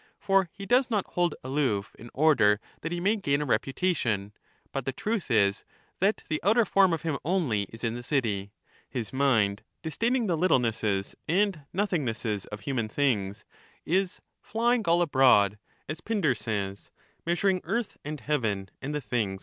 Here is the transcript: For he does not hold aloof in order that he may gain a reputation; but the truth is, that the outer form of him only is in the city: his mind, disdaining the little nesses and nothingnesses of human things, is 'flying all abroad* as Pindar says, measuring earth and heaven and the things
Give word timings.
For 0.17 0.49
he 0.51 0.65
does 0.65 0.89
not 0.89 1.05
hold 1.13 1.35
aloof 1.43 1.93
in 1.99 2.09
order 2.15 2.59
that 2.81 2.91
he 2.91 2.99
may 2.99 3.17
gain 3.17 3.39
a 3.39 3.45
reputation; 3.45 4.33
but 4.71 4.83
the 4.85 4.91
truth 4.91 5.29
is, 5.29 5.63
that 5.99 6.23
the 6.27 6.39
outer 6.43 6.65
form 6.65 6.91
of 6.91 7.03
him 7.03 7.19
only 7.23 7.67
is 7.69 7.83
in 7.83 7.93
the 7.93 8.01
city: 8.01 8.51
his 8.89 9.13
mind, 9.13 9.61
disdaining 9.83 10.25
the 10.25 10.35
little 10.35 10.57
nesses 10.57 11.13
and 11.27 11.67
nothingnesses 11.71 12.47
of 12.47 12.61
human 12.61 12.89
things, 12.89 13.45
is 13.85 14.21
'flying 14.41 14.83
all 14.87 15.03
abroad* 15.03 15.59
as 15.87 16.01
Pindar 16.01 16.33
says, 16.35 16.89
measuring 17.23 17.61
earth 17.63 17.97
and 18.03 18.21
heaven 18.21 18.69
and 18.81 18.95
the 18.95 19.01
things 19.01 19.39